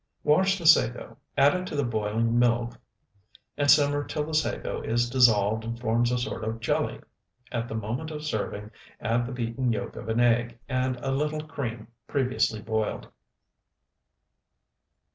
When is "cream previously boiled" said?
11.45-13.09